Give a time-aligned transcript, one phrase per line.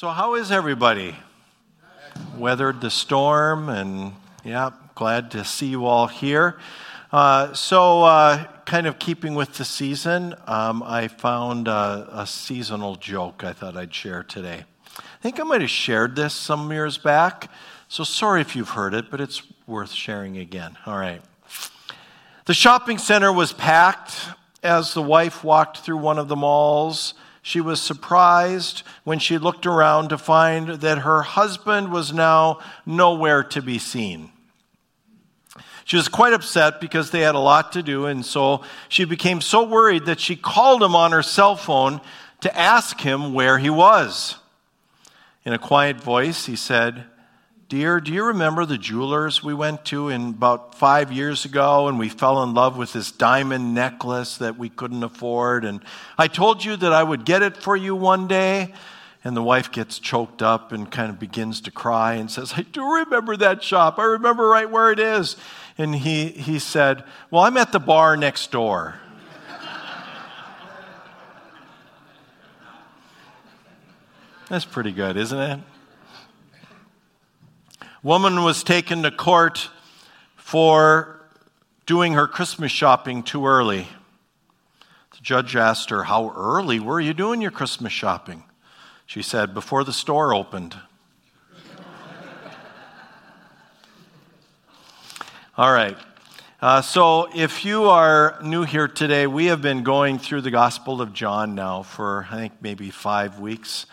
[0.00, 1.14] So, how is everybody?
[2.38, 6.58] Weathered the storm, and yeah, glad to see you all here.
[7.12, 12.96] Uh, so, uh, kind of keeping with the season, um, I found a, a seasonal
[12.96, 14.64] joke I thought I'd share today.
[14.96, 17.50] I think I might have shared this some years back,
[17.86, 20.78] so sorry if you've heard it, but it's worth sharing again.
[20.86, 21.20] All right.
[22.46, 24.30] The shopping center was packed
[24.62, 27.12] as the wife walked through one of the malls.
[27.42, 33.42] She was surprised when she looked around to find that her husband was now nowhere
[33.44, 34.30] to be seen.
[35.84, 39.40] She was quite upset because they had a lot to do, and so she became
[39.40, 42.00] so worried that she called him on her cell phone
[42.42, 44.36] to ask him where he was.
[45.44, 47.06] In a quiet voice, he said,
[47.70, 52.00] Dear, do you remember the jewelers we went to in about five years ago and
[52.00, 55.64] we fell in love with this diamond necklace that we couldn't afford?
[55.64, 55.80] And
[56.18, 58.74] I told you that I would get it for you one day.
[59.22, 62.62] And the wife gets choked up and kind of begins to cry and says, I
[62.62, 64.00] do remember that shop.
[64.00, 65.36] I remember right where it is.
[65.78, 68.96] And he, he said, Well, I'm at the bar next door.
[74.48, 75.60] That's pretty good, isn't it?
[78.02, 79.68] Woman was taken to court
[80.34, 81.20] for
[81.84, 83.88] doing her Christmas shopping too early.
[85.10, 88.44] The judge asked her, How early were you doing your Christmas shopping?
[89.04, 90.76] She said, Before the store opened.
[95.58, 95.98] All right.
[96.62, 101.02] Uh, so, if you are new here today, we have been going through the Gospel
[101.02, 103.84] of John now for, I think, maybe five weeks.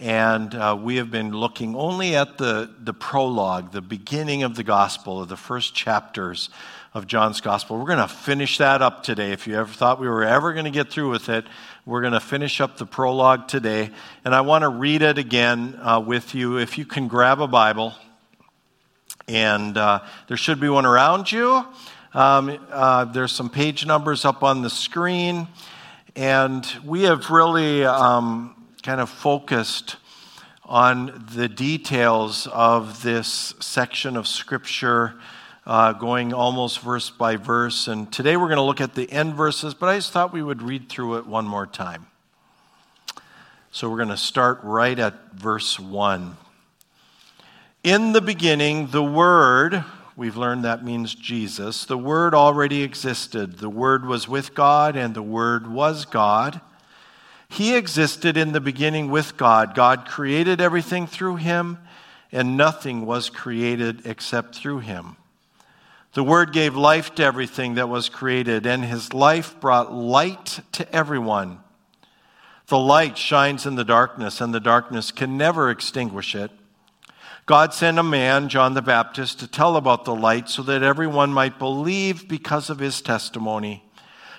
[0.00, 4.62] And uh, we have been looking only at the, the prologue, the beginning of the
[4.62, 6.50] gospel, of the first chapters
[6.94, 7.76] of John's gospel.
[7.76, 9.32] We're going to finish that up today.
[9.32, 11.46] If you ever thought we were ever going to get through with it,
[11.84, 13.90] we're going to finish up the prologue today.
[14.24, 16.58] And I want to read it again uh, with you.
[16.58, 17.92] If you can grab a Bible,
[19.26, 21.66] and uh, there should be one around you.
[22.14, 25.48] Um, uh, there's some page numbers up on the screen.
[26.14, 27.84] And we have really.
[27.84, 29.96] Um, kind of focused
[30.64, 35.14] on the details of this section of Scripture,
[35.66, 37.88] uh, going almost verse by verse.
[37.88, 40.42] And today we're going to look at the end verses, but I just thought we
[40.42, 42.06] would read through it one more time.
[43.70, 46.36] So we're going to start right at verse 1.
[47.82, 49.84] In the beginning, the Word,
[50.16, 53.58] we've learned that means Jesus, the Word already existed.
[53.58, 56.60] The Word was with God, and the Word was God.
[57.48, 59.74] He existed in the beginning with God.
[59.74, 61.78] God created everything through him,
[62.30, 65.16] and nothing was created except through him.
[66.12, 70.94] The Word gave life to everything that was created, and his life brought light to
[70.94, 71.60] everyone.
[72.68, 76.50] The light shines in the darkness, and the darkness can never extinguish it.
[77.46, 81.32] God sent a man, John the Baptist, to tell about the light so that everyone
[81.32, 83.87] might believe because of his testimony.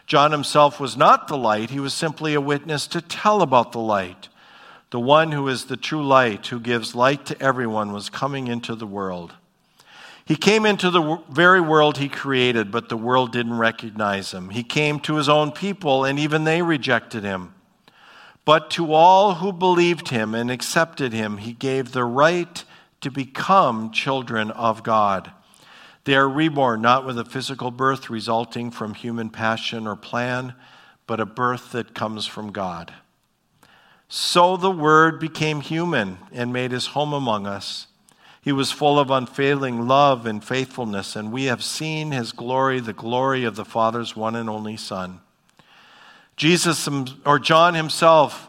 [0.10, 3.80] John himself was not the light, he was simply a witness to tell about the
[3.80, 4.28] light.
[4.90, 8.74] The one who is the true light, who gives light to everyone, was coming into
[8.74, 9.34] the world.
[10.26, 14.50] He came into the very world he created, but the world didn't recognize him.
[14.50, 17.54] He came to his own people, and even they rejected him.
[18.46, 22.64] But to all who believed him and accepted him, he gave the right
[23.02, 25.34] to become children of God.
[26.06, 30.54] They are reborn not with a physical birth resulting from human passion or plan,
[31.08, 32.94] but a birth that comes from God.
[34.08, 37.88] So the Word became human and made his home among us.
[38.42, 42.94] He was full of unfailing love and faithfulness, and we have seen his glory, the
[42.94, 45.20] glory of the Father's one and only Son.
[46.38, 46.88] Jesus
[47.26, 48.48] or John himself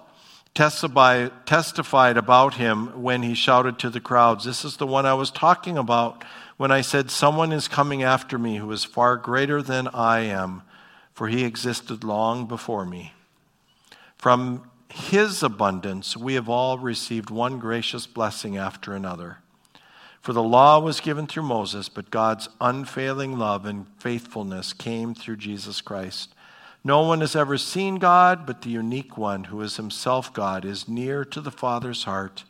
[0.54, 5.30] testified about him when he shouted to the crowds, This is the one I was
[5.30, 6.24] talking about
[6.60, 10.60] when I said, Someone is coming after me who is far greater than I am,
[11.14, 13.14] for he existed long before me.
[14.18, 19.38] From his abundance, we have all received one gracious blessing after another.
[20.20, 25.38] For the law was given through Moses, but God's unfailing love and faithfulness came through
[25.38, 26.34] Jesus Christ.
[26.84, 30.86] No one has ever seen God, but the unique one, who is himself God, is
[30.86, 32.44] near to the Father's heart.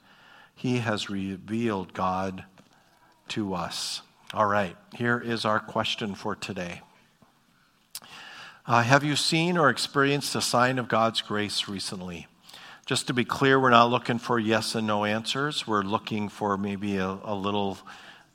[0.52, 2.44] He has revealed God
[3.30, 4.02] to us.
[4.32, 6.82] All right, here is our question for today.
[8.66, 12.28] Uh, have you seen or experienced a sign of God's grace recently?
[12.86, 15.66] Just to be clear, we're not looking for yes and no answers.
[15.66, 17.78] We're looking for maybe a, a little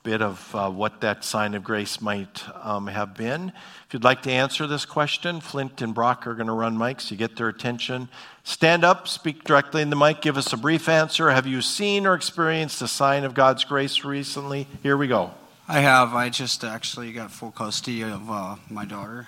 [0.06, 3.48] bit of uh, what that sign of grace might um, have been.
[3.88, 7.10] If you'd like to answer this question, Flint and Brock are going to run mics.
[7.10, 8.08] You get their attention.
[8.44, 11.30] Stand up, speak directly in the mic, give us a brief answer.
[11.30, 14.68] Have you seen or experienced a sign of God's grace recently?
[14.80, 15.32] Here we go.
[15.66, 16.14] I have.
[16.14, 19.26] I just actually got full custody of uh, my daughter,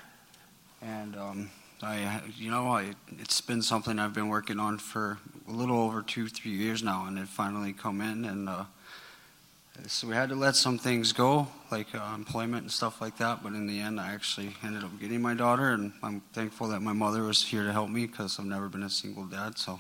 [0.81, 1.51] and um,
[1.83, 6.03] I, you know, I, it's been something I've been working on for a little over
[6.03, 8.67] two, three years now, and it finally come in, and uh,
[9.87, 13.43] so we had to let some things go, like uh, employment and stuff like that.
[13.43, 16.81] But in the end, I actually ended up getting my daughter, and I'm thankful that
[16.81, 19.59] my mother was here to help me because I've never been a single dad.
[19.59, 19.79] So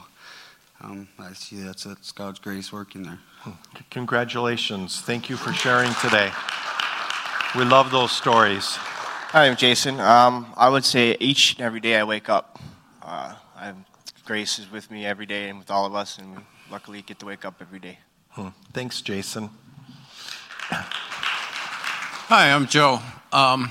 [0.81, 3.19] um, I see that's, that's God's grace working there.
[3.91, 5.01] Congratulations.
[5.01, 6.31] Thank you for sharing today.
[7.57, 8.77] We love those stories.
[9.33, 10.01] Hi, I'm Jason.
[10.01, 12.61] Um, I would say each and every day I wake up,
[13.03, 13.35] uh,
[14.25, 17.19] grace is with me every day and with all of us, and we luckily get
[17.19, 17.99] to wake up every day.
[18.31, 18.49] Hmm.
[18.73, 19.51] Thanks, Jason.
[20.71, 23.01] Hi, I'm Joe.
[23.33, 23.71] Um,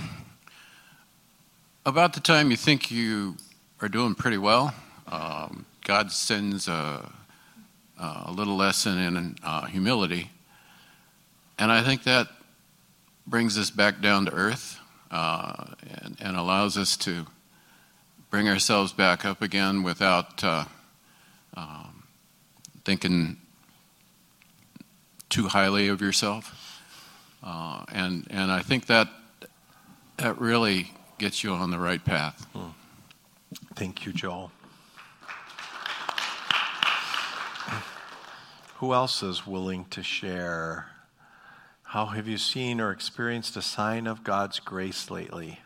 [1.85, 3.35] about the time you think you
[3.81, 4.73] are doing pretty well,
[5.11, 7.07] um, God sends a,
[7.99, 10.31] a little lesson in uh, humility.
[11.59, 12.29] And I think that
[13.27, 14.79] brings us back down to earth
[15.11, 15.65] uh,
[16.01, 17.27] and, and, allows us to
[18.31, 20.65] bring ourselves back up again without uh,
[21.55, 22.03] um,
[22.83, 23.37] thinking
[25.29, 26.66] too highly of yourself.
[27.43, 29.07] Uh, and, and I think that,
[30.17, 32.45] that really gets you on the right path.
[32.53, 32.69] Hmm.
[33.75, 34.51] Thank you, Joel.
[38.77, 40.87] Who else is willing to share?
[41.81, 45.59] How have you seen or experienced a sign of God's grace lately?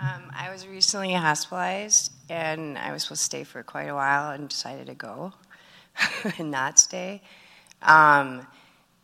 [0.00, 4.30] Um, I was recently hospitalized, and I was supposed to stay for quite a while,
[4.30, 5.34] and decided to go
[6.38, 7.22] and not stay.
[7.82, 8.46] Um,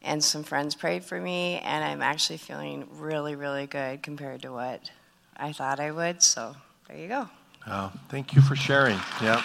[0.02, 4.52] and some friends prayed for me, and I'm actually feeling really, really good compared to
[4.52, 4.90] what
[5.36, 6.22] I thought I would.
[6.22, 6.54] So
[6.88, 7.28] there you go.
[7.66, 8.98] Oh, thank you for sharing.
[9.22, 9.40] Yep.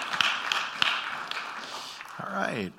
[2.19, 2.71] All right.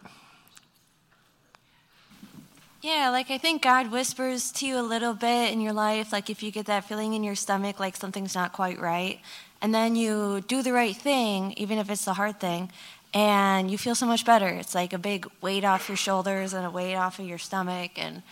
[2.83, 6.31] Yeah, like I think God whispers to you a little bit in your life, like
[6.31, 9.21] if you get that feeling in your stomach like something's not quite right,
[9.61, 12.71] and then you do the right thing, even if it's the hard thing,
[13.13, 14.49] and you feel so much better.
[14.49, 17.93] It's like a big weight off your shoulders and a weight off of your stomach,
[17.97, 18.23] and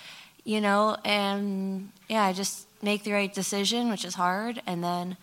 [0.45, 5.17] you know, and yeah, just make the right decision, which is hard, and then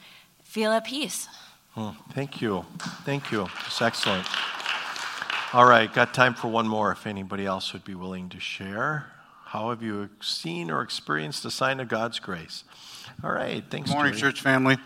[0.44, 1.28] feel at peace.
[1.72, 1.90] Hmm.
[2.12, 2.66] Thank you.
[3.04, 3.48] Thank you.
[3.66, 4.26] It's excellent.
[5.54, 9.08] All right, got time for one more if anybody else would be willing to share.
[9.46, 12.64] How have you seen or experienced a sign of God's grace?
[13.24, 13.90] All right, thanks.
[13.90, 14.78] Good morning, church family.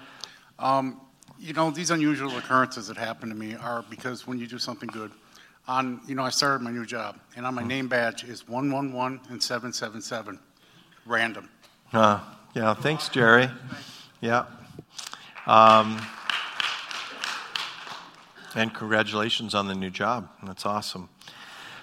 [0.60, 1.01] Um,
[1.39, 4.89] you know, these unusual occurrences that happen to me are because when you do something
[4.89, 5.12] good,
[5.68, 7.69] on you know, I started my new job, and on my mm-hmm.
[7.69, 10.39] name badge is one one one and seven seven seven,
[11.06, 11.50] random.
[11.94, 12.19] Uh,
[12.53, 13.50] yeah, thanks, Jerry.
[14.21, 14.45] Yeah.
[15.45, 16.01] Um,
[18.56, 20.30] and congratulations on the new job.
[20.44, 21.09] That's awesome.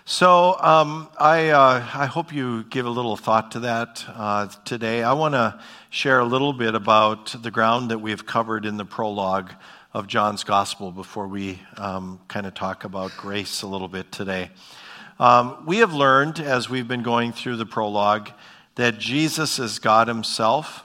[0.08, 5.02] So um, I, uh, I hope you give a little thought to that uh, today.
[5.02, 5.58] I want to
[5.90, 9.50] share a little bit about the ground that we've covered in the prologue
[9.92, 14.50] of John's Gospel before we um, kind of talk about grace a little bit today.
[15.18, 18.30] Um, we have learned as we've been going through the prologue
[18.76, 20.84] that Jesus is God Himself,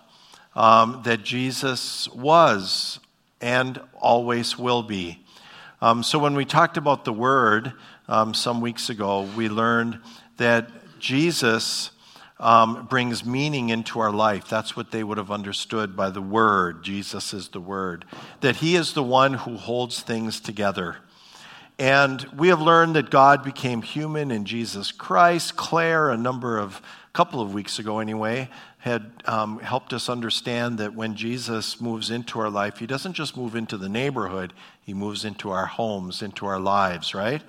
[0.56, 3.00] um, that Jesus was
[3.40, 5.20] and always will be.
[5.80, 7.74] Um, so, when we talked about the Word
[8.12, 9.98] um, some weeks ago, we learned
[10.36, 11.92] that Jesus
[12.42, 14.50] um, brings meaning into our life.
[14.50, 16.84] That's what they would have understood by the Word.
[16.84, 18.04] Jesus is the Word.
[18.42, 20.98] That He is the one who holds things together.
[21.80, 25.56] And we have learned that God became human in Jesus Christ.
[25.56, 26.82] Claire, a number of,
[27.14, 28.50] couple of weeks ago anyway,
[28.80, 33.38] had um, helped us understand that when Jesus moves into our life, he doesn't just
[33.38, 34.52] move into the neighborhood,
[34.82, 37.42] he moves into our homes, into our lives, right?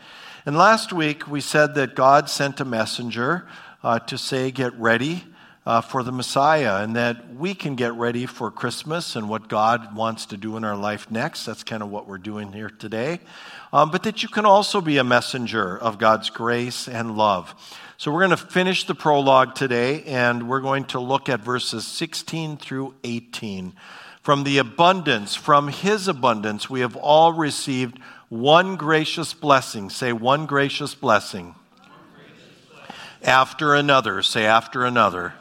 [0.45, 3.47] And last week we said that God sent a messenger
[3.85, 5.25] uh, to say, Get ready.
[5.65, 9.95] Uh, for the Messiah, and that we can get ready for Christmas and what God
[9.95, 11.47] wants to do in our life next.
[11.47, 13.21] That's kind of what we're doing here today.
[13.73, 17.55] Um, but that you can also be a messenger of God's grace and love.
[17.97, 21.87] So we're going to finish the prologue today, and we're going to look at verses
[21.87, 23.73] 16 through 18.
[24.21, 28.01] From the abundance, from his abundance, we have all received
[28.33, 29.91] one gracious blessing.
[29.91, 31.55] Say, one gracious blessing.
[33.23, 34.23] After another.
[34.23, 35.35] Say, after another.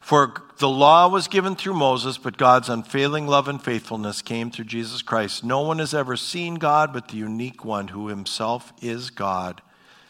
[0.00, 4.64] For the law was given through Moses, but God's unfailing love and faithfulness came through
[4.64, 5.44] Jesus Christ.
[5.44, 9.62] No one has ever seen God but the unique one who himself is God.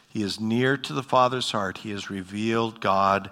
[0.08, 1.78] He is near to the Father's heart.
[1.78, 3.30] He has revealed God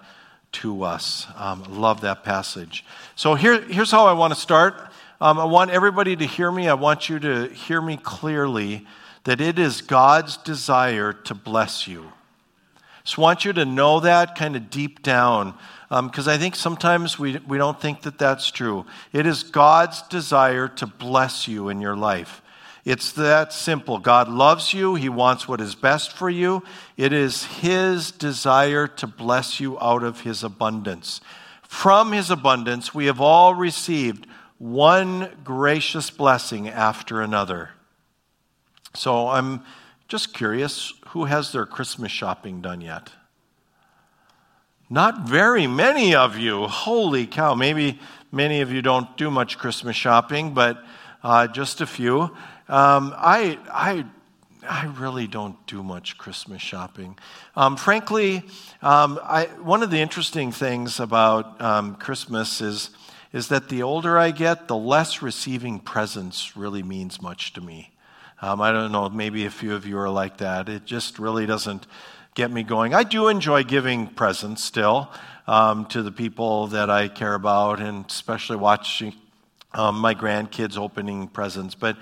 [0.52, 1.26] to us.
[1.36, 2.84] Um, love that passage.
[3.16, 4.91] So here, here's how I want to start.
[5.22, 6.68] Um, I want everybody to hear me.
[6.68, 8.84] I want you to hear me clearly
[9.22, 12.10] that it is God's desire to bless you.
[13.04, 15.54] Just want you to know that kind of deep down
[15.88, 18.84] because um, I think sometimes we, we don't think that that's true.
[19.12, 22.42] It is God's desire to bless you in your life.
[22.84, 23.98] It's that simple.
[23.98, 24.96] God loves you.
[24.96, 26.64] He wants what is best for you.
[26.96, 31.20] It is His desire to bless you out of His abundance.
[31.62, 34.26] From His abundance, we have all received
[34.62, 37.70] one gracious blessing after another.
[38.94, 39.64] So I'm
[40.06, 43.10] just curious who has their Christmas shopping done yet?
[44.88, 46.68] Not very many of you.
[46.68, 47.56] Holy cow.
[47.56, 47.98] Maybe
[48.30, 50.80] many of you don't do much Christmas shopping, but
[51.24, 52.20] uh, just a few.
[52.68, 54.04] Um, I, I,
[54.68, 57.18] I really don't do much Christmas shopping.
[57.56, 58.44] Um, frankly,
[58.80, 62.90] um, I, one of the interesting things about um, Christmas is,
[63.32, 67.92] is that the older I get, the less receiving presents really means much to me.
[68.40, 70.68] Um, I don't know, maybe a few of you are like that.
[70.68, 71.86] It just really doesn't
[72.34, 72.94] get me going.
[72.94, 75.10] I do enjoy giving presents still
[75.46, 79.14] um, to the people that I care about, and especially watching
[79.72, 81.74] um, my grandkids opening presents.
[81.74, 81.96] But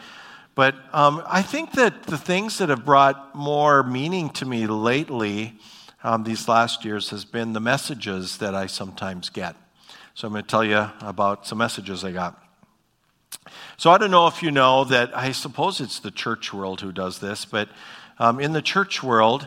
[0.56, 5.54] but um, I think that the things that have brought more meaning to me lately,
[6.02, 9.54] um, these last years, has been the messages that I sometimes get.
[10.14, 12.42] So I'm going to tell you about some messages I got.
[13.76, 16.92] So I don't know if you know that, I suppose it's the church world who
[16.92, 17.68] does this, but
[18.18, 19.46] um, in the church world,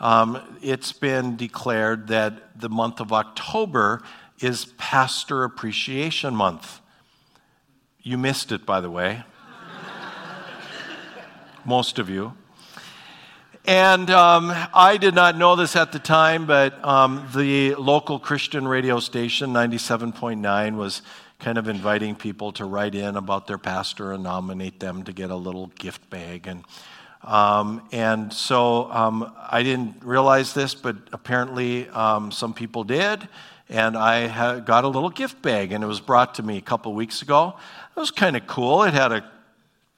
[0.00, 4.02] um, it's been declared that the month of October
[4.40, 6.80] is Pastor Appreciation Month.
[8.02, 9.22] You missed it, by the way
[11.64, 12.37] most of you.
[13.68, 18.66] And um, I did not know this at the time, but um, the local Christian
[18.66, 21.02] radio station, 97.9, was
[21.38, 25.28] kind of inviting people to write in about their pastor and nominate them to get
[25.28, 26.46] a little gift bag.
[26.46, 26.64] And,
[27.22, 33.28] um, and so um, I didn't realize this, but apparently um, some people did.
[33.68, 36.94] And I got a little gift bag, and it was brought to me a couple
[36.94, 37.52] weeks ago.
[37.94, 38.84] It was kind of cool.
[38.84, 39.30] It had a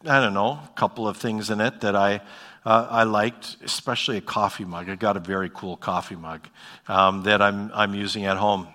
[0.07, 2.23] I don't know, a couple of things in it that I,
[2.65, 4.91] uh, I liked, especially a coffee mug.
[4.91, 6.47] I got a very cool coffee mug
[6.89, 8.69] um, that I'm, I'm using at home.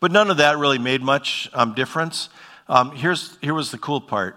[0.00, 2.28] But none of that really made much um, difference.
[2.68, 4.36] Um, here's, here was the cool part.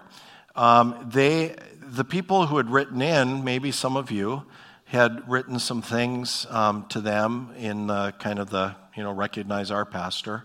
[0.54, 4.44] Um, they, the people who had written in, maybe some of you,
[4.84, 9.70] had written some things um, to them in the, kind of the, you know, recognize
[9.70, 10.44] our pastor.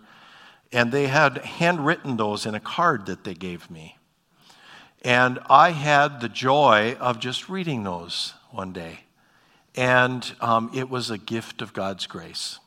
[0.71, 3.96] And they had handwritten those in a card that they gave me.
[5.03, 9.01] And I had the joy of just reading those one day.
[9.75, 12.59] And um, it was a gift of God's grace.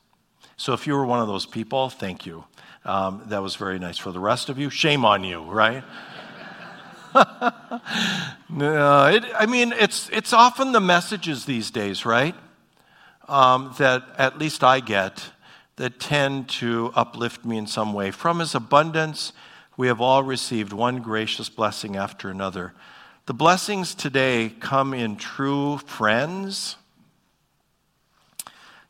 [0.56, 2.44] So if you were one of those people, thank you.
[2.84, 3.98] Um, that was very nice.
[3.98, 5.82] For the rest of you, shame on you, right?
[8.48, 12.34] no, it, I mean, it's, it's often the messages these days, right?
[13.28, 15.30] Um, that at least I get
[15.76, 18.10] that tend to uplift me in some way.
[18.10, 19.32] From his abundance,
[19.80, 22.74] we have all received one gracious blessing after another.
[23.24, 26.76] The blessings today come in true friends.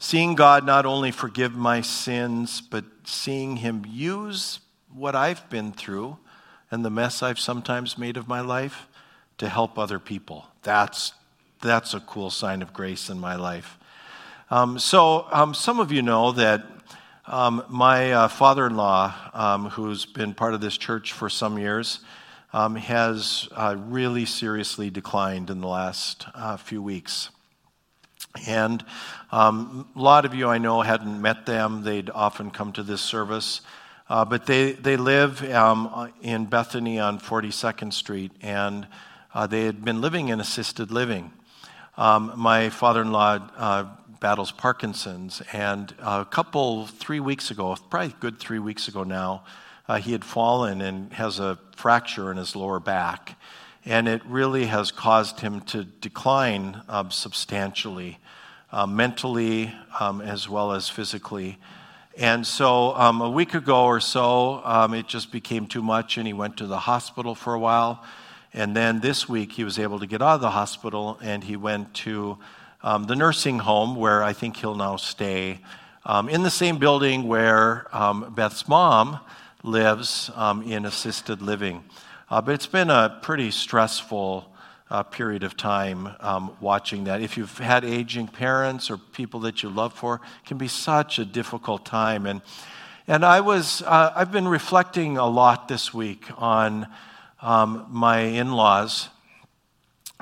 [0.01, 4.59] Seeing God not only forgive my sins, but seeing Him use
[4.93, 6.19] what I've been through
[6.73, 8.89] and the mess I've sometimes made of my life
[9.39, 10.49] to help other people.
[10.63, 11.13] That's,
[11.63, 13.79] that's a cool sign of grace in my life.
[14.51, 16.67] Um, so, um, some of you know that
[17.31, 21.59] um, my uh, father in law, um, who's been part of this church for some
[21.59, 22.01] years,
[22.53, 27.31] um, has uh, really seriously declined in the last uh, few weeks.
[28.49, 28.85] And
[29.31, 31.85] um, a lot of you I know hadn't met them.
[31.85, 33.61] They'd often come to this service.
[34.09, 38.89] Uh, but they, they live um, in Bethany on 42nd Street, and
[39.33, 41.31] uh, they had been living in assisted living.
[41.97, 43.85] Um, my father in law uh,
[44.21, 45.43] battles Parkinson's.
[45.53, 49.45] And a couple, three weeks ago, probably good three weeks ago now,
[49.89, 53.37] uh, he had fallen and has a fracture in his lower back.
[53.85, 58.19] And it really has caused him to decline um, substantially,
[58.71, 61.59] uh, mentally um, as well as physically.
[62.19, 66.27] And so um, a week ago or so, um, it just became too much, and
[66.27, 68.05] he went to the hospital for a while.
[68.53, 71.57] And then this week, he was able to get out of the hospital and he
[71.57, 72.39] went to
[72.83, 75.61] um, the nursing home where I think he'll now stay
[76.07, 79.21] um, in the same building where um, Beth's mom
[79.63, 81.85] lives um, in assisted living.
[82.31, 84.51] Uh, but it's been a pretty stressful
[84.91, 87.21] uh, period of time um, watching that.
[87.21, 91.25] If you've had aging parents or people that you love for, can be such a
[91.25, 92.27] difficult time.
[92.27, 92.41] And,
[93.07, 96.89] and I was, uh, I've been reflecting a lot this week on
[97.43, 99.09] um, my in laws,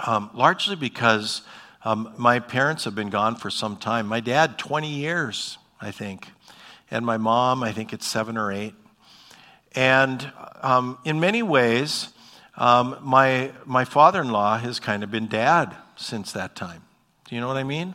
[0.07, 1.43] um, largely because
[1.89, 4.07] um, my parents have been gone for some time.
[4.07, 6.29] My dad, 20 years, I think,
[6.91, 8.75] and my mom, I think it's seven or eight.
[9.75, 10.31] And
[10.61, 12.11] um, in many ways,
[12.59, 16.83] um, my, my father in law has kind of been dad since that time.
[17.27, 17.95] Do you know what I mean?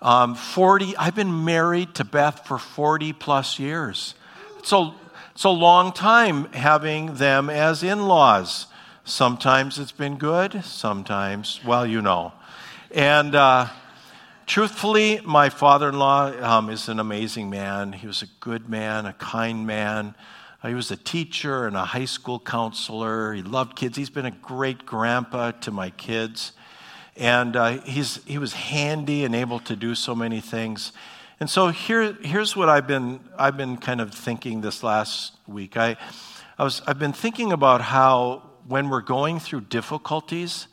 [0.00, 4.14] Um, 40, I've been married to Beth for 40 plus years.
[4.60, 4.94] It's a,
[5.32, 8.66] it's a long time having them as in laws.
[9.04, 12.32] Sometimes it's been good, sometimes, well, you know.
[12.90, 13.66] And uh,
[14.46, 17.92] truthfully, my father in law um, is an amazing man.
[17.92, 20.14] He was a good man, a kind man.
[20.62, 23.34] Uh, he was a teacher and a high school counselor.
[23.34, 23.98] He loved kids.
[23.98, 26.52] He's been a great grandpa to my kids.
[27.14, 30.92] And uh, he's, he was handy and able to do so many things.
[31.40, 35.76] And so here, here's what I've been, I've been kind of thinking this last week.
[35.76, 35.98] I,
[36.58, 40.68] I was, I've been thinking about how when we're going through difficulties,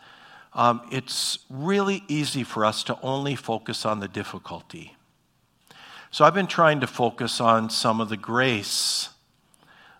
[0.55, 4.95] um, it's really easy for us to only focus on the difficulty.
[6.11, 9.09] So I've been trying to focus on some of the grace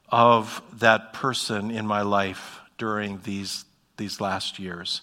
[0.09, 3.65] of that person in my life during these,
[3.97, 5.01] these last years.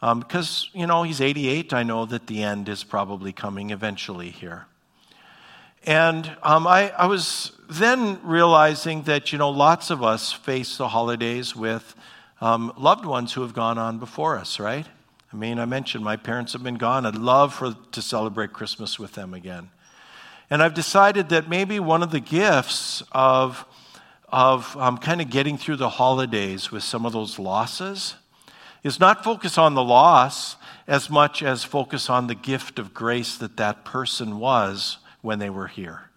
[0.00, 1.72] Um, because, you know, he's 88.
[1.72, 4.66] I know that the end is probably coming eventually here.
[5.84, 10.88] And um, I, I was then realizing that, you know, lots of us face the
[10.88, 11.96] holidays with
[12.42, 14.86] um, loved ones who have gone on before us, right?
[15.32, 17.06] I mean, I mentioned my parents have been gone.
[17.06, 19.70] I'd love for, to celebrate Christmas with them again.
[20.50, 23.64] And I've decided that maybe one of the gifts of
[24.28, 28.14] of um, kind of getting through the holidays with some of those losses
[28.82, 30.56] is not focus on the loss
[30.88, 35.50] as much as focus on the gift of grace that that person was when they
[35.50, 36.08] were here.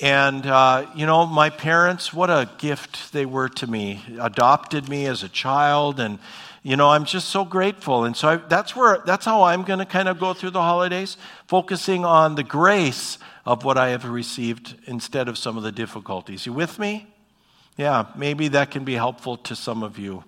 [0.00, 4.02] And, uh, you know, my parents, what a gift they were to me.
[4.18, 6.18] Adopted me as a child, and,
[6.62, 8.04] you know, I'm just so grateful.
[8.04, 10.62] And so I, that's, where, that's how I'm going to kind of go through the
[10.62, 15.72] holidays, focusing on the grace of what I have received instead of some of the
[15.72, 16.46] difficulties.
[16.46, 17.06] You with me?
[17.76, 20.24] Yeah, maybe that can be helpful to some of you.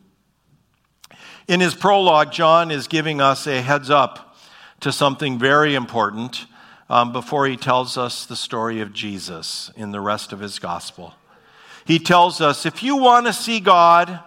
[1.48, 4.36] In his prologue, John is giving us a heads up
[4.80, 6.46] to something very important
[6.92, 11.14] um, before he tells us the story of Jesus in the rest of his gospel.
[11.86, 14.20] He tells us if you want to see God,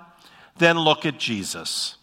[0.58, 1.98] then look at Jesus.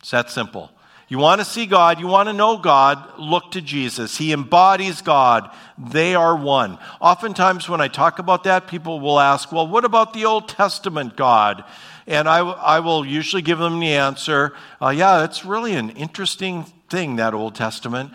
[0.00, 0.72] It's that simple.
[1.06, 4.18] You want to see God, you want to know God, look to Jesus.
[4.18, 5.54] He embodies God.
[5.78, 6.76] They are one.
[7.00, 11.16] Oftentimes, when I talk about that, people will ask, well, what about the Old Testament
[11.16, 11.62] God?
[12.08, 14.52] And I, I will usually give them the answer,
[14.82, 18.12] uh, yeah, it's really an interesting thing, that Old Testament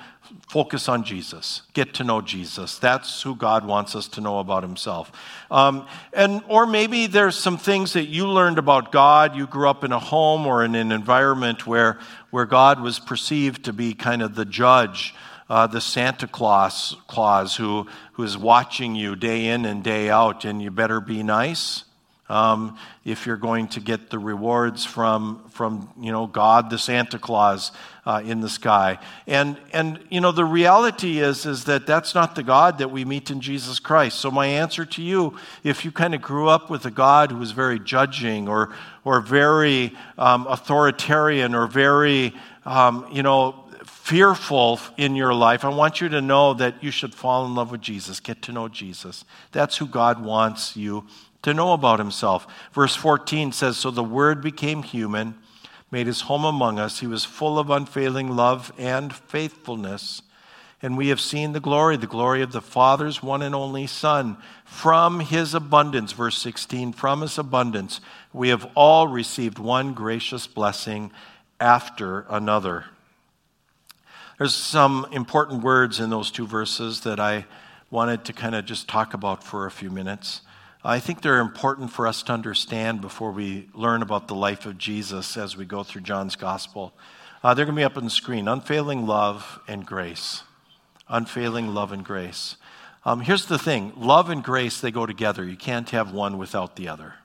[0.48, 1.62] focus on Jesus.
[1.74, 2.78] Get to know Jesus.
[2.78, 5.12] That's who God wants us to know about Himself.
[5.50, 9.36] Um, and or maybe there's some things that you learned about God.
[9.36, 13.66] You grew up in a home or in an environment where where God was perceived
[13.66, 15.16] to be kind of the judge.
[15.48, 20.44] Uh, the Santa Claus, Claus who, who is watching you day in and day out,
[20.44, 21.85] and you better be nice
[22.28, 27.20] um, if you're going to get the rewards from, from you know, God, the Santa
[27.20, 27.72] Claus
[28.06, 28.98] uh, in the sky.
[29.28, 33.06] And, and, you know, the reality is, is that that's not the God that we
[33.06, 34.20] meet in Jesus Christ.
[34.20, 37.38] So my answer to you, if you kind of grew up with a God who
[37.38, 42.34] was very judging or, or very um, authoritarian or very,
[42.66, 47.14] um, you know, fearful in your life, I want you to know that you should
[47.14, 49.26] fall in love with Jesus, get to know Jesus.
[49.52, 51.06] That's who God wants you
[51.46, 52.48] to know about himself.
[52.74, 55.36] Verse 14 says So the Word became human,
[55.92, 57.00] made his home among us.
[57.00, 60.24] He was full of unfailing love and faithfulness.
[60.82, 64.38] And we have seen the glory, the glory of the Father's one and only Son.
[64.66, 68.02] From his abundance, verse 16, from his abundance,
[68.34, 71.12] we have all received one gracious blessing
[71.60, 72.86] after another.
[74.40, 77.46] There's some important words in those two verses that I
[77.92, 80.42] wanted to kind of just talk about for a few minutes.
[80.88, 84.78] I think they're important for us to understand before we learn about the life of
[84.78, 86.94] Jesus as we go through John's gospel.
[87.44, 90.44] Uh, they're going to be up on the screen unfailing love and grace.
[91.10, 92.58] Unfailing love and grace.
[93.04, 95.44] Um, here's the thing love and grace, they go together.
[95.44, 97.16] You can't have one without the other.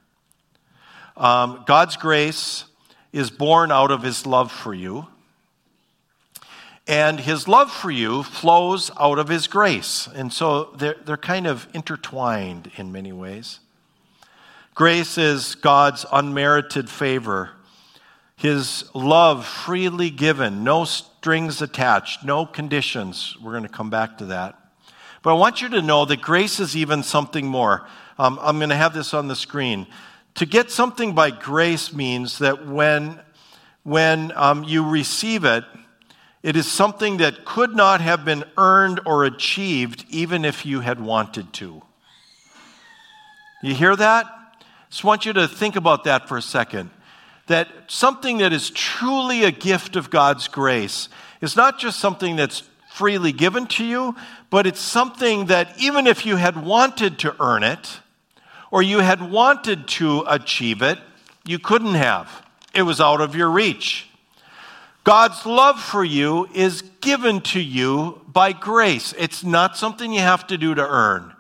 [1.15, 2.65] Um, God's grace
[3.13, 5.07] is born out of his love for you.
[6.87, 10.09] And his love for you flows out of his grace.
[10.15, 13.61] And so they're, they're kind of intertwined in many ways.
[14.75, 17.51] Grace is God's unmerited favor,
[18.35, 23.37] his love freely given, no strings attached, no conditions.
[23.43, 24.57] We're going to come back to that.
[25.23, 27.87] But I want you to know that grace is even something more.
[28.19, 29.87] Um, I'm going to have this on the screen.
[30.37, 33.21] To get something by grace means that when,
[33.83, 35.65] when um, you receive it,
[36.43, 41.01] it is something that could not have been earned or achieved even if you had
[41.01, 41.83] wanted to.
[43.63, 44.27] You hear that?
[44.89, 46.91] Just want you to think about that for a second.
[47.47, 51.09] That something that is truly a gift of God's grace
[51.41, 54.17] is not just something that's freely given to you,
[54.51, 58.01] but it's something that even if you had wanted to earn it
[58.71, 60.99] or you had wanted to achieve it,
[61.45, 62.47] you couldn't have.
[62.75, 64.10] It was out of your reach.
[65.05, 69.15] God's love for you is given to you by grace.
[69.19, 71.35] It's not something you have to do to earn.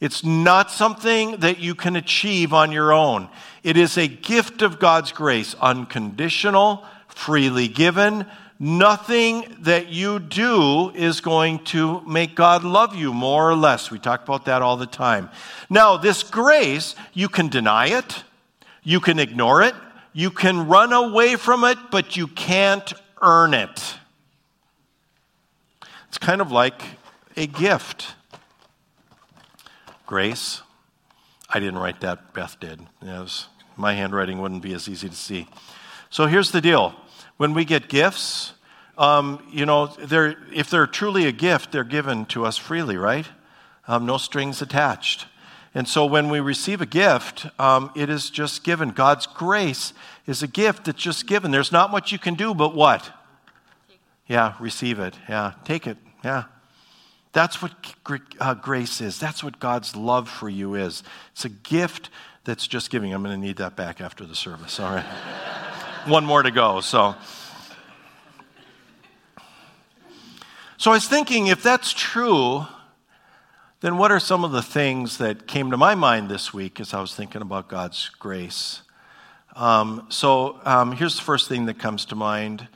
[0.00, 3.28] It's not something that you can achieve on your own.
[3.62, 8.26] It is a gift of God's grace, unconditional, freely given.
[8.58, 13.90] Nothing that you do is going to make God love you more or less.
[13.90, 15.30] We talk about that all the time.
[15.70, 18.24] Now, this grace, you can deny it,
[18.82, 19.74] you can ignore it,
[20.16, 23.96] you can run away from it, but you can't earn it.
[26.08, 26.80] It's kind of like
[27.36, 28.14] a gift.
[30.06, 30.62] Grace.
[31.50, 32.80] I didn't write that, Beth did.
[33.02, 35.48] Was, my handwriting wouldn't be as easy to see.
[36.08, 36.94] So here's the deal
[37.36, 38.54] when we get gifts,
[38.96, 43.26] um, you know, they're, if they're truly a gift, they're given to us freely, right?
[43.86, 45.26] Um, no strings attached.
[45.74, 48.90] And so when we receive a gift, um, it is just given.
[48.90, 49.92] God's grace
[50.26, 51.50] is a gift that's just given.
[51.50, 53.10] There's not much you can do but what?
[54.26, 55.14] Yeah, receive it.
[55.28, 55.98] Yeah, take it.
[56.24, 56.44] Yeah.
[57.32, 57.72] That's what
[58.40, 59.18] uh, grace is.
[59.18, 61.02] That's what God's love for you is.
[61.32, 62.08] It's a gift
[62.44, 63.12] that's just giving.
[63.12, 64.80] I'm going to need that back after the service.
[64.80, 65.04] All right.
[66.06, 66.80] One more to go.
[66.80, 67.14] So.
[70.78, 72.66] So I was thinking if that's true,
[73.80, 76.94] then what are some of the things that came to my mind this week as
[76.94, 78.82] I was thinking about God's grace?
[79.54, 82.68] Um, so um, here's the first thing that comes to mind.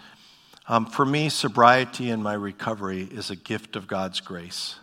[0.68, 4.76] Um, for me, sobriety and my recovery is a gift of God's grace.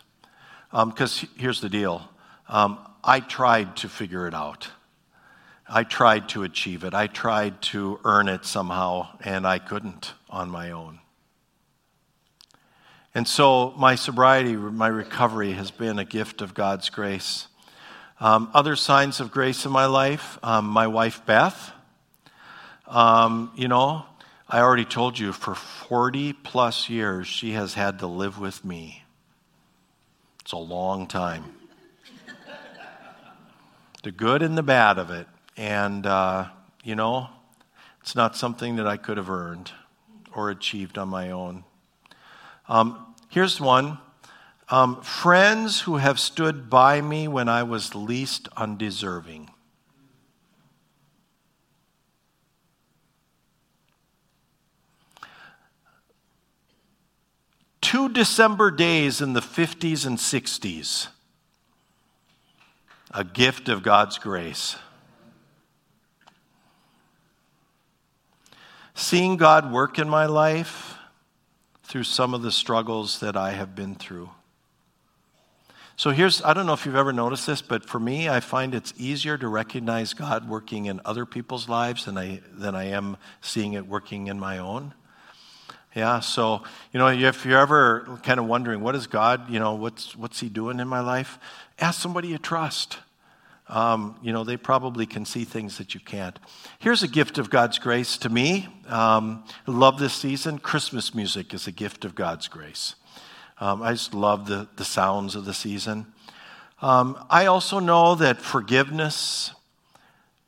[0.72, 2.10] Because um, here's the deal
[2.48, 4.70] um, I tried to figure it out.
[5.70, 6.94] I tried to achieve it.
[6.94, 11.00] I tried to earn it somehow, and I couldn't on my own.
[13.18, 17.48] And so my sobriety, my recovery has been a gift of God's grace.
[18.20, 21.72] Um, other signs of grace in my life um, my wife, Beth.
[22.86, 24.06] Um, you know,
[24.48, 29.04] I already told you for 40 plus years she has had to live with me.
[30.42, 31.56] It's a long time.
[34.04, 35.26] the good and the bad of it.
[35.58, 36.50] And, uh,
[36.84, 37.30] you know,
[38.00, 39.72] it's not something that I could have earned
[40.36, 41.64] or achieved on my own.
[42.70, 44.00] Um, Here's one
[44.70, 49.50] um, friends who have stood by me when I was least undeserving.
[57.82, 61.08] Two December days in the 50s and 60s,
[63.12, 64.76] a gift of God's grace.
[68.94, 70.97] Seeing God work in my life
[71.88, 74.30] through some of the struggles that I have been through.
[75.96, 78.76] So here's I don't know if you've ever noticed this, but for me, I find
[78.76, 83.16] it's easier to recognize God working in other people's lives than I, than I am
[83.42, 84.94] seeing it working in my own.
[85.96, 89.74] Yeah, so, you know, if you're ever kind of wondering, what is God, you know,
[89.74, 91.40] what's, what's He doing in my life?
[91.80, 93.00] Ask somebody you trust.
[93.70, 96.40] Um, you know, they probably can see things that you can't.
[96.80, 98.68] Here's a gift of God's grace to me.
[98.88, 100.60] Um, love this season.
[100.60, 102.96] Christmas music is a gift of God's grace.
[103.60, 106.06] Um, I just love the, the sounds of the season.
[106.82, 109.52] Um, I also know that forgiveness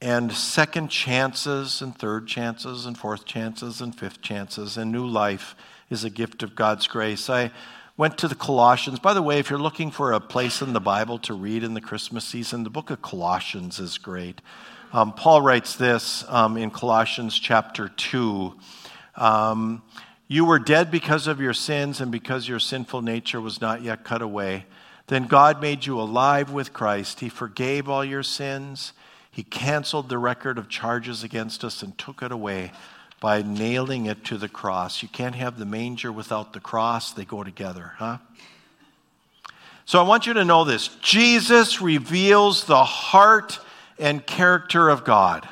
[0.01, 5.55] and second chances and third chances and fourth chances and fifth chances and new life
[5.89, 7.29] is a gift of God's grace.
[7.29, 7.51] I
[7.99, 8.97] went to the Colossians.
[8.97, 11.73] By the way, if you're looking for a place in the Bible to read in
[11.73, 14.39] the Christmas season, the book of Colossians is great.
[14.93, 18.55] Um, Paul writes this um, in Colossians chapter 2.
[19.17, 19.83] Um,
[20.29, 24.05] you were dead because of your sins and because your sinful nature was not yet
[24.05, 24.65] cut away.
[25.07, 27.19] Then God made you alive with Christ.
[27.19, 28.93] He forgave all your sins.
[29.29, 32.71] He canceled the record of charges against us and took it away
[33.19, 35.01] by nailing it to the cross.
[35.01, 38.17] You can't have the manger without the cross, they go together, huh?
[39.85, 43.59] So I want you to know this Jesus reveals the heart
[43.97, 45.47] and character of God.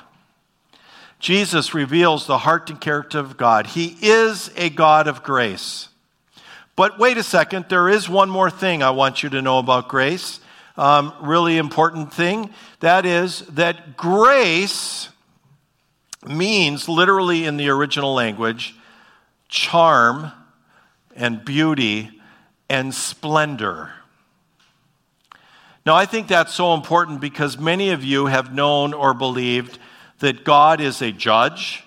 [1.19, 3.65] Jesus reveals the heart and character of God.
[3.65, 5.89] He is a God of grace.
[6.75, 9.87] But wait a second, there is one more thing I want you to know about
[9.87, 10.39] grace.
[10.77, 12.51] Um, really important thing.
[12.81, 15.09] That is that grace
[16.25, 18.75] means, literally in the original language,
[19.49, 20.31] charm
[21.15, 22.09] and beauty
[22.69, 23.91] and splendor.
[25.85, 29.79] Now, I think that's so important because many of you have known or believed
[30.19, 31.83] that God is a judge,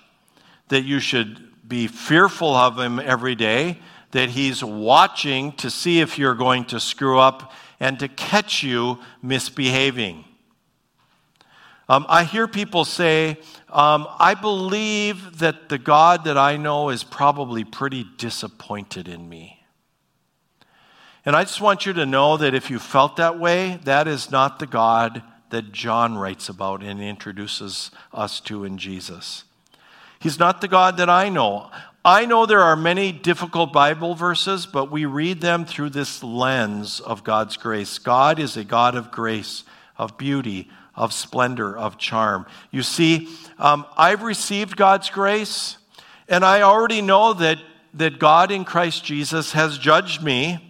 [0.69, 3.77] that you should be fearful of Him every day,
[4.11, 8.99] that He's watching to see if you're going to screw up and to catch you
[9.21, 10.25] misbehaving.
[11.89, 13.37] Um, I hear people say,
[13.69, 19.65] um, I believe that the God that I know is probably pretty disappointed in me.
[21.25, 24.31] And I just want you to know that if you felt that way, that is
[24.31, 29.43] not the God that John writes about and introduces us to in Jesus.
[30.19, 31.69] He's not the God that I know.
[32.03, 36.99] I know there are many difficult Bible verses, but we read them through this lens
[36.99, 37.99] of God's grace.
[37.99, 39.63] God is a God of grace,
[39.97, 42.45] of beauty, of splendor, of charm.
[42.71, 45.77] You see, um, I've received God's grace,
[46.27, 47.59] and I already know that,
[47.93, 50.67] that God in Christ Jesus has judged me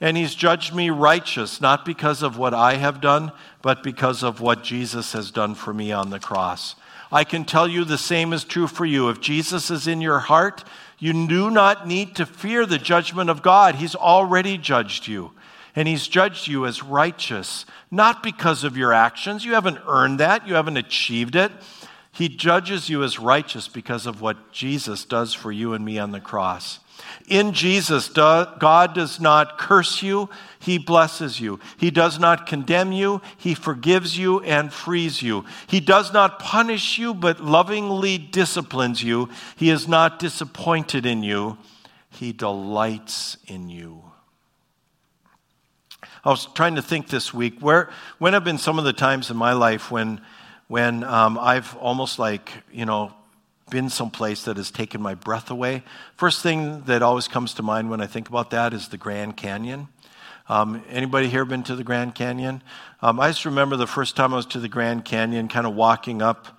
[0.00, 4.40] and he's judged me righteous, not because of what I have done, but because of
[4.40, 6.74] what Jesus has done for me on the cross.
[7.12, 9.10] I can tell you the same is true for you.
[9.10, 10.64] If Jesus is in your heart,
[10.98, 13.74] you do not need to fear the judgment of God.
[13.74, 15.32] He's already judged you.
[15.76, 19.44] And he's judged you as righteous, not because of your actions.
[19.44, 21.52] You haven't earned that, you haven't achieved it.
[22.12, 26.10] He judges you as righteous because of what Jesus does for you and me on
[26.10, 26.80] the cross.
[27.28, 30.28] In Jesus, God does not curse you,
[30.58, 31.60] He blesses you.
[31.78, 35.44] He does not condemn you, He forgives you and frees you.
[35.66, 39.30] He does not punish you, but lovingly disciplines you.
[39.56, 41.56] He is not disappointed in you,
[42.10, 44.09] He delights in you.
[46.24, 49.30] I was trying to think this week where when have been some of the times
[49.30, 50.20] in my life when
[50.68, 53.12] when um, I've almost like you know
[53.70, 55.82] been someplace that has taken my breath away.
[56.16, 59.36] First thing that always comes to mind when I think about that is the Grand
[59.36, 59.88] Canyon.
[60.48, 62.62] Um, anybody here been to the Grand Canyon?
[63.00, 65.74] Um, I just remember the first time I was to the Grand Canyon, kind of
[65.74, 66.58] walking up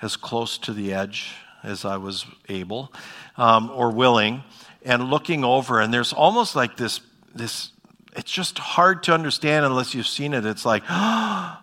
[0.00, 2.92] as close to the edge as I was able
[3.36, 4.44] um, or willing,
[4.84, 7.00] and looking over, and there's almost like this
[7.34, 7.70] this.
[8.14, 10.44] It's just hard to understand unless you've seen it.
[10.44, 11.56] It's like, huh?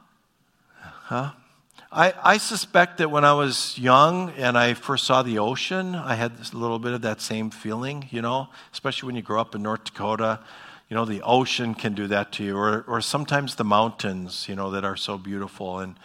[1.92, 6.14] I, I suspect that when I was young and I first saw the ocean, I
[6.14, 9.56] had a little bit of that same feeling, you know, especially when you grow up
[9.56, 10.40] in North Dakota.
[10.88, 14.56] You know, the ocean can do that to you, or, or sometimes the mountains, you
[14.56, 15.80] know, that are so beautiful.
[15.80, 15.96] And,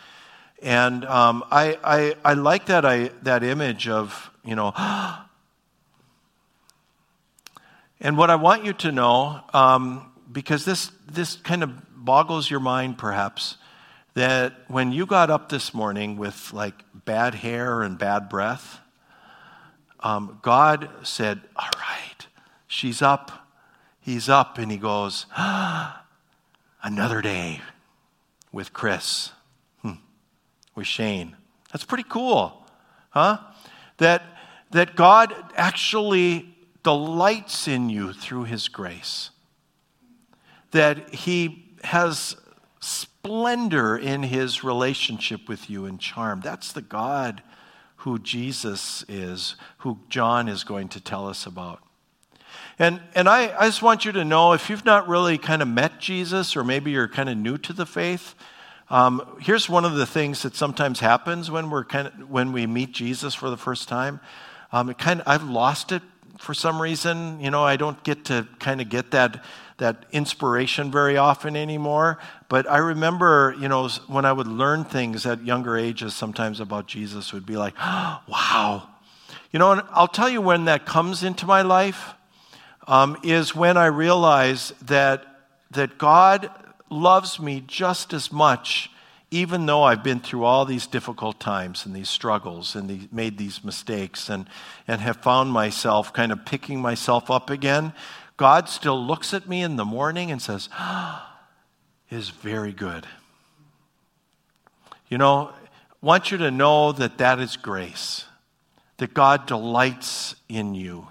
[0.63, 4.73] and um, I, I, I like that, I, that image of, you know,
[8.01, 12.61] and what I want you to know, um, because this, this kind of boggles your
[12.61, 13.57] mind perhaps,
[14.13, 18.81] that when you got up this morning with like bad hair and bad breath,
[20.01, 22.27] um, God said, All right,
[22.67, 23.49] she's up.
[24.01, 26.05] He's up, and he goes, ah,
[26.83, 27.63] Another day
[28.53, 29.31] with Chris,
[29.81, 29.93] hmm.
[30.75, 31.37] with Shane.
[31.73, 32.67] That's pretty cool,
[33.11, 33.39] huh?
[33.97, 34.23] That,
[34.73, 39.31] that God actually delights in you through his grace.
[40.75, 42.37] That he has
[42.81, 46.43] splendor in his relationship with you and charm.
[46.43, 47.43] That's the God
[47.99, 51.81] who Jesus is, who John is going to tell us about.
[52.79, 55.69] And, and I, I just want you to know if you've not really kind of
[55.69, 58.35] met Jesus, or maybe you're kind of new to the faith,
[58.91, 62.67] um, here's one of the things that sometimes happens when, we're kind of, when we
[62.67, 64.21] meet Jesus for the first time.
[64.73, 66.03] Um, it kind of, I've lost it
[66.39, 67.41] for some reason.
[67.41, 69.45] You know, I don't get to kind of get that
[69.79, 72.19] that inspiration very often anymore.
[72.49, 76.87] But I remember, you know, when I would learn things at younger ages, sometimes about
[76.87, 78.89] Jesus, would be like, oh, wow.
[79.51, 82.15] You know, and I'll tell you when that comes into my life
[82.87, 85.27] um, is when I realize that
[85.71, 86.51] that God
[86.91, 88.91] loves me just as much,
[89.35, 93.65] even though I've been through all these difficult times and these struggles and made these
[93.65, 94.47] mistakes and,
[94.87, 97.93] and have found myself kind of picking myself up again.
[98.37, 101.41] God still looks at me in the morning and says, ah,
[102.11, 103.09] is very good.
[105.09, 108.27] You know, I want you to know that that is grace.
[108.99, 111.09] that God delights in you.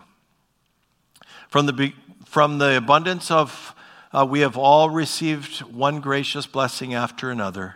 [1.50, 1.94] From the,
[2.26, 3.76] from the abundance of,
[4.12, 7.76] uh, we have all received one gracious blessing after another.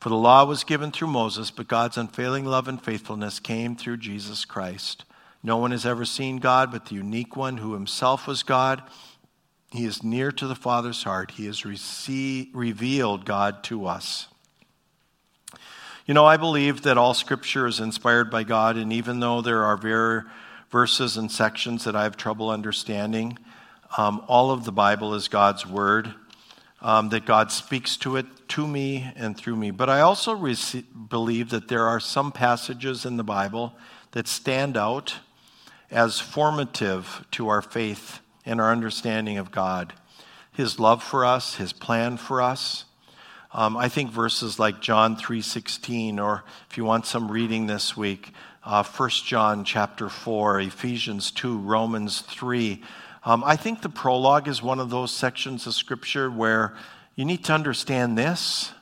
[0.00, 3.98] For the law was given through Moses, but God's unfailing love and faithfulness came through
[3.98, 5.04] Jesus Christ.
[5.42, 8.82] No one has ever seen God but the unique one who himself was God.
[9.72, 11.32] He is near to the Father's heart.
[11.32, 14.26] He has revealed God to us.
[16.06, 19.64] You know, I believe that all Scripture is inspired by God, and even though there
[19.64, 20.22] are very
[20.70, 23.38] verses and sections that I have trouble understanding,
[23.96, 26.14] um, all of the Bible is God's Word,
[26.82, 29.70] um, that God speaks to it to me and through me.
[29.70, 33.74] But I also rec- believe that there are some passages in the Bible
[34.12, 35.16] that stand out
[35.90, 39.92] as formative to our faith and our understanding of God,
[40.52, 42.84] His love for us, His plan for us.
[43.52, 48.32] Um, I think verses like John 3:16, or if you want some reading this week,
[48.64, 52.82] uh, 1 John chapter 4, Ephesians 2, Romans 3.
[53.22, 56.74] Um, I think the prologue is one of those sections of Scripture where
[57.16, 58.72] you need to understand this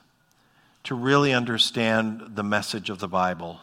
[0.85, 3.59] to really understand the message of the Bible.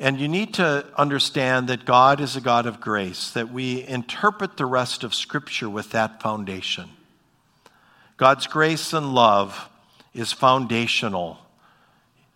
[0.00, 4.56] And you need to understand that God is a God of grace, that we interpret
[4.56, 6.90] the rest of Scripture with that foundation.
[8.16, 9.68] God's grace and love
[10.12, 11.38] is foundational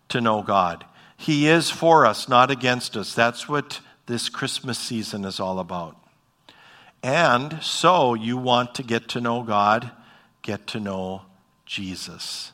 [0.08, 0.84] to know God.
[1.16, 3.14] He is for us, not against us.
[3.14, 5.96] That's what this Christmas season is all about.
[7.02, 9.90] And so you want to get to know God,
[10.42, 11.22] get to know
[11.66, 12.52] Jesus.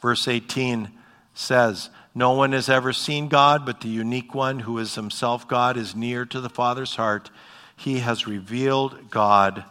[0.00, 0.90] Verse 18
[1.34, 5.76] says, No one has ever seen God, but the unique one who is himself God
[5.76, 7.30] is near to the Father's heart.
[7.76, 9.64] He has revealed God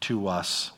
[0.00, 0.72] to us.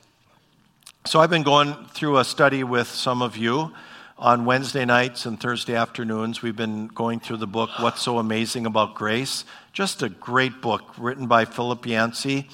[1.06, 3.72] So I've been going through a study with some of you
[4.18, 6.42] on Wednesday nights and Thursday afternoons.
[6.42, 9.44] We've been going through the book, What's So Amazing About Grace.
[9.72, 12.48] Just a great book written by Philip Yancey.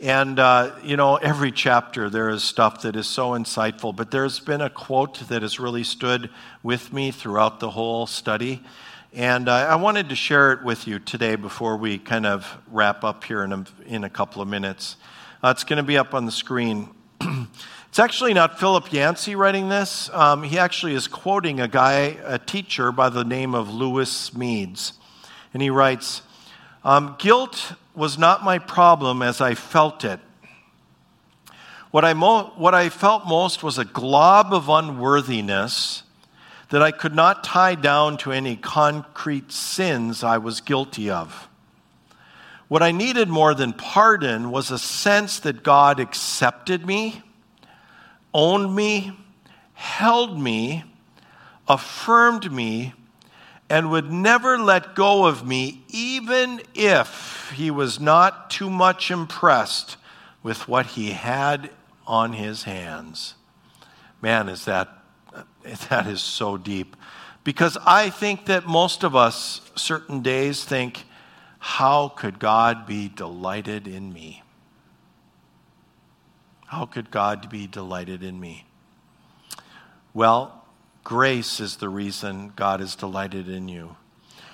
[0.00, 4.40] And, uh, you know, every chapter there is stuff that is so insightful, but there's
[4.40, 6.28] been a quote that has really stood
[6.62, 8.62] with me throughout the whole study.
[9.14, 13.04] And uh, I wanted to share it with you today before we kind of wrap
[13.04, 14.96] up here in a, in a couple of minutes.
[15.42, 16.90] Uh, it's going to be up on the screen.
[17.88, 20.10] It's actually not Philip Yancey writing this.
[20.12, 24.92] Um, he actually is quoting a guy, a teacher by the name of Lewis Smedes.
[25.54, 26.20] And he writes
[26.84, 30.20] um, Guilt was not my problem as I felt it.
[31.90, 36.02] What I, mo- what I felt most was a glob of unworthiness
[36.68, 41.48] that I could not tie down to any concrete sins I was guilty of.
[42.68, 47.22] What I needed more than pardon was a sense that God accepted me
[48.36, 49.18] owned me,
[49.72, 50.84] held me,
[51.66, 52.92] affirmed me,
[53.70, 59.96] and would never let go of me, even if he was not too much impressed
[60.42, 61.70] with what he had
[62.06, 63.34] on his hands.
[64.22, 64.88] Man, is that,
[65.88, 66.96] that is so deep.
[67.44, 71.04] Because I think that most of us, certain days, think,
[71.58, 74.42] how could God be delighted in me?
[76.66, 78.66] How could God be delighted in me?
[80.12, 80.64] Well,
[81.04, 83.96] grace is the reason God is delighted in you.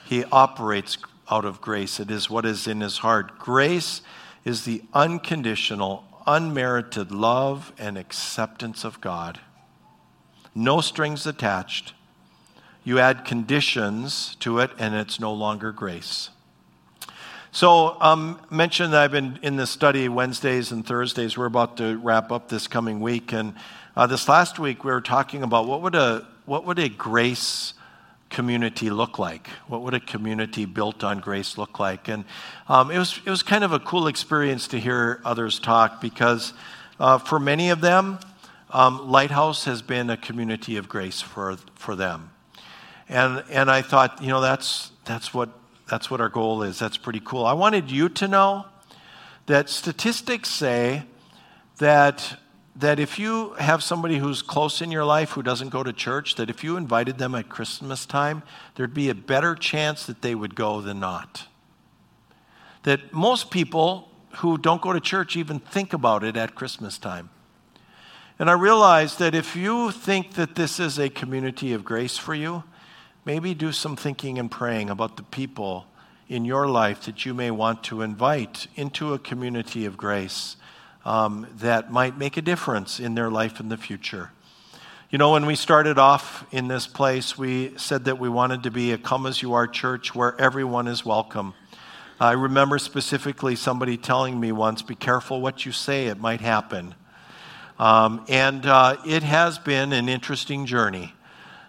[0.05, 0.99] He operates
[1.33, 3.39] out of grace, it is what is in his heart.
[3.39, 4.03] Grace
[4.45, 9.41] is the unconditional, unmerited love and acceptance of God.
[10.55, 11.95] No strings attached.
[12.85, 16.29] You add conditions to it, and it's no longer grace.
[17.51, 21.39] So, um, mentioned that I've been in this study Wednesdays and Thursdays.
[21.39, 23.55] We're about to wrap up this coming week, and
[23.97, 27.73] uh, this last week we were talking about what would a what would a grace
[28.33, 29.47] community look like?
[29.69, 32.09] What would a community built on grace look like?
[32.09, 32.25] And
[32.69, 36.53] um, it was it was kind of a cool experience to hear others talk because
[36.99, 38.19] uh, for many of them,
[38.71, 42.31] um, Lighthouse has been a community of grace for for them,
[43.09, 45.51] and and I thought you know that's that's what
[45.89, 46.79] that's what our goal is.
[46.79, 47.45] That's pretty cool.
[47.45, 48.65] I wanted you to know
[49.47, 51.05] that statistics say
[51.79, 52.39] that
[52.75, 56.37] that if you have somebody who's close in your life who doesn't go to church,
[56.37, 58.43] that if you invited them at Christmas time,
[58.75, 61.47] there'd be a better chance that they would go than not.
[62.85, 67.29] That most people who don't go to church even think about it at Christmas time.
[68.39, 72.35] And I realize that if you think that this is a community of grace for
[72.35, 72.65] you,
[73.27, 75.87] maybe do some thinking and praying about the people
[76.29, 80.57] in your life that you may want to invite into a community of grace
[81.05, 84.31] um, that might make a difference in their life in the future.
[85.11, 88.71] You know, when we started off in this place, we said that we wanted to
[88.71, 91.55] be a come as you are church where everyone is welcome.
[92.19, 96.95] I remember specifically somebody telling me once, be careful what you say, it might happen.
[97.79, 101.13] Um, and uh, it has been an interesting journey.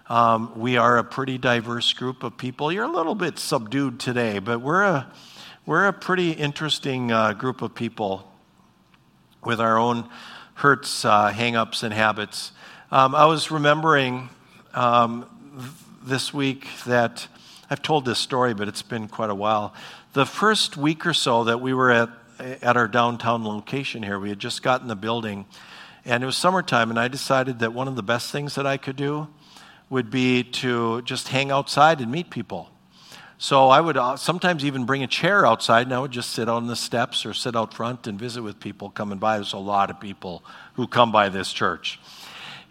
[0.07, 2.71] Um, we are a pretty diverse group of people.
[2.71, 5.11] You're a little bit subdued today, but we're a,
[5.65, 8.32] we're a pretty interesting uh, group of people
[9.45, 10.09] with our own
[10.55, 12.51] hurts, uh, hang-ups, and habits.
[12.91, 14.29] Um, I was remembering
[14.73, 15.25] um,
[16.03, 17.27] this week that
[17.69, 19.73] I've told this story, but it's been quite a while.
[20.13, 24.29] The first week or so that we were at, at our downtown location here, we
[24.29, 25.45] had just gotten the building,
[26.05, 28.77] and it was summertime, and I decided that one of the best things that I
[28.77, 29.27] could do
[29.89, 32.69] would be to just hang outside and meet people.
[33.43, 36.47] So I would uh, sometimes even bring a chair outside, and I would just sit
[36.47, 39.35] on the steps or sit out front and visit with people coming by.
[39.35, 41.99] There's a lot of people who come by this church.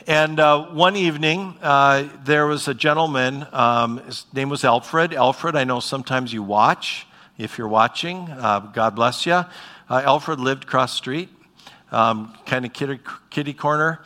[0.06, 5.12] And uh, one evening, uh, there was a gentleman, um, his name was Alfred.
[5.12, 7.06] Alfred, I know sometimes you watch.
[7.36, 9.34] If you're watching, uh, God bless you.
[9.34, 9.46] Uh,
[9.90, 11.28] Alfred lived across the street,
[11.90, 12.98] um, kind of kitty,
[13.28, 14.00] kitty corner.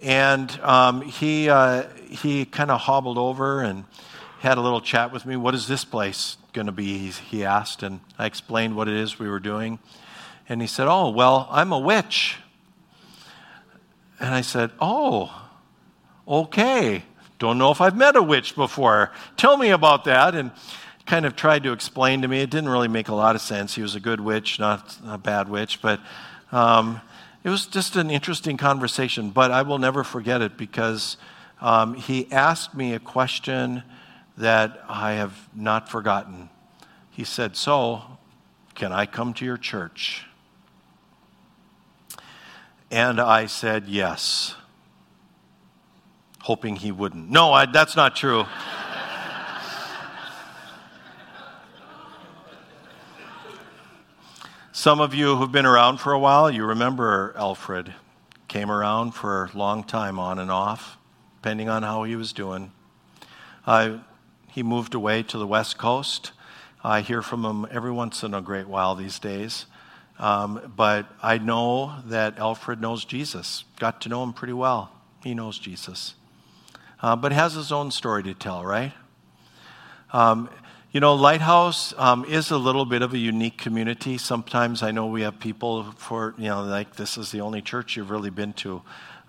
[0.00, 3.84] And um, he, uh, he kind of hobbled over and
[4.44, 5.36] had a little chat with me.
[5.36, 7.10] What is this place going to be?
[7.10, 7.82] He asked.
[7.82, 9.78] And I explained what it is we were doing.
[10.48, 12.36] And he said, Oh, well, I'm a witch.
[14.20, 15.48] And I said, Oh,
[16.28, 17.02] okay.
[17.38, 19.10] Don't know if I've met a witch before.
[19.36, 20.34] Tell me about that.
[20.34, 20.52] And
[21.06, 22.40] kind of tried to explain to me.
[22.40, 23.74] It didn't really make a lot of sense.
[23.74, 26.00] He was a good witch, not a bad witch, but
[26.50, 27.00] um,
[27.42, 29.30] it was just an interesting conversation.
[29.30, 31.16] But I will never forget it because
[31.60, 33.82] um, he asked me a question
[34.36, 36.50] that I have not forgotten.
[37.10, 38.02] He said, So,
[38.74, 40.26] can I come to your church?
[42.90, 44.56] And I said, Yes,
[46.40, 47.30] hoping he wouldn't.
[47.30, 48.44] No, I, that's not true.
[54.72, 57.94] Some of you who've been around for a while, you remember Alfred.
[58.48, 60.98] Came around for a long time, on and off,
[61.36, 62.70] depending on how he was doing.
[63.66, 63.98] Uh,
[64.54, 66.30] he moved away to the West Coast.
[66.84, 69.66] I hear from him every once in a great while these days.
[70.16, 73.64] Um, but I know that Alfred knows Jesus.
[73.80, 74.92] Got to know him pretty well.
[75.24, 76.14] He knows Jesus.
[77.02, 78.92] Uh, but has his own story to tell, right?
[80.12, 80.48] Um,
[80.92, 84.18] you know, Lighthouse um, is a little bit of a unique community.
[84.18, 87.96] Sometimes I know we have people for, you know, like this is the only church
[87.96, 88.82] you've really been to.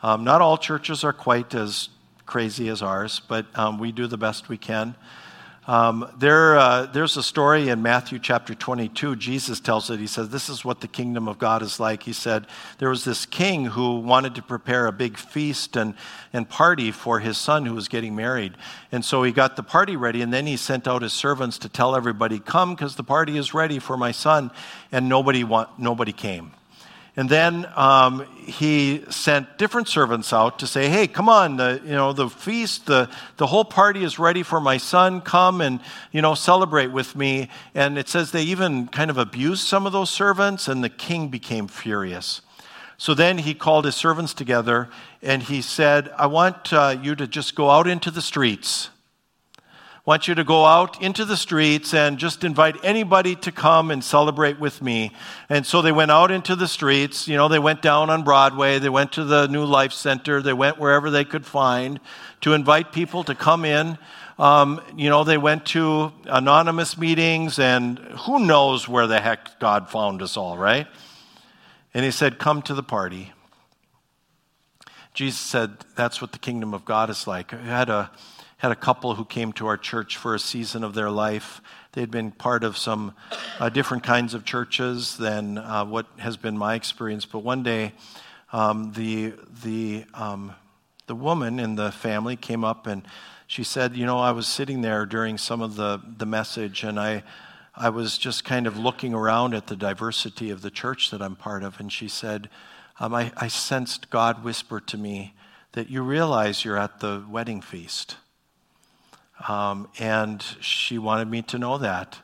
[0.03, 1.89] Um, not all churches are quite as
[2.26, 4.95] crazy as ours, but um, we do the best we can.
[5.67, 9.15] Um, there, uh, there's a story in Matthew chapter 22.
[9.15, 9.99] Jesus tells it.
[9.99, 12.03] He says, This is what the kingdom of God is like.
[12.03, 12.45] He said,
[12.78, 15.95] There was this king who wanted to prepare a big feast and,
[16.34, 18.53] and party for his son who was getting married.
[18.91, 21.69] And so he got the party ready, and then he sent out his servants to
[21.69, 24.51] tell everybody, Come, because the party is ready for my son.
[24.91, 25.43] And nobody,
[25.80, 26.51] nobody came.
[27.18, 31.55] And then um, he sent different servants out to say, "Hey, come on!
[31.55, 35.22] The you know the feast, the the whole party is ready for my son.
[35.22, 35.80] Come and
[36.11, 39.93] you know celebrate with me." And it says they even kind of abused some of
[39.93, 42.41] those servants, and the king became furious.
[42.97, 44.89] So then he called his servants together
[45.22, 48.89] and he said, "I want uh, you to just go out into the streets."
[50.06, 54.03] Want you to go out into the streets and just invite anybody to come and
[54.03, 55.12] celebrate with me.
[55.49, 57.28] And so they went out into the streets.
[57.28, 60.53] You know, they went down on Broadway, they went to the New Life Center, they
[60.53, 61.99] went wherever they could find
[62.41, 63.97] to invite people to come in.
[64.38, 69.89] Um, you know, they went to anonymous meetings, and who knows where the heck God
[69.89, 70.88] found us all, right?
[71.93, 73.32] And he said, Come to the party.
[75.14, 77.53] Jesus said, That's what the kingdom of God is like.
[77.53, 78.12] I had a
[78.66, 81.61] had a couple who came to our church for a season of their life.
[81.91, 83.13] They'd been part of some
[83.59, 87.28] uh, different kinds of churches than uh, what has been my experience.
[87.28, 87.93] But one day,
[88.51, 90.55] um, the, the, um,
[91.05, 93.07] the woman in the family came up and
[93.45, 96.99] she said, You know, I was sitting there during some of the, the message and
[96.99, 97.22] I,
[97.76, 101.36] I was just kind of looking around at the diversity of the church that I'm
[101.36, 101.80] part of.
[101.80, 102.49] And she said,
[102.99, 105.36] um, I, I sensed God whisper to me
[105.74, 108.18] that you realize you're at the wedding feast.
[109.47, 112.19] Um, and she wanted me to know that.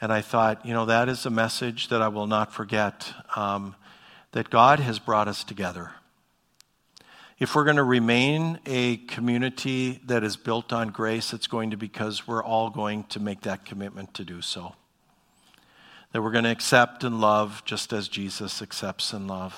[0.00, 3.74] And I thought, you know, that is a message that I will not forget um,
[4.32, 5.92] that God has brought us together.
[7.38, 11.76] If we're going to remain a community that is built on grace, it's going to
[11.76, 14.74] be because we're all going to make that commitment to do so.
[16.12, 19.56] That we're going to accept and love just as Jesus accepts and loves.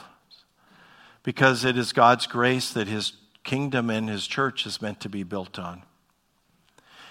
[1.22, 3.12] Because it is God's grace that his
[3.44, 5.82] kingdom and his church is meant to be built on.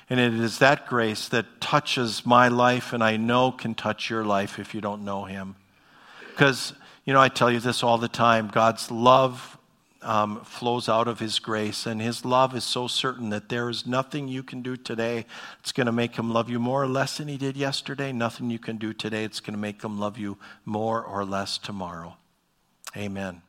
[0.09, 4.23] And it is that grace that touches my life and I know can touch your
[4.23, 5.55] life if you don't know Him.
[6.31, 9.57] Because, you know, I tell you this all the time God's love
[10.01, 13.85] um, flows out of His grace, and His love is so certain that there is
[13.85, 15.25] nothing you can do today
[15.57, 18.11] that's going to make Him love you more or less than He did yesterday.
[18.13, 21.57] Nothing you can do today that's going to make Him love you more or less
[21.57, 22.15] tomorrow.
[22.95, 23.41] Amen.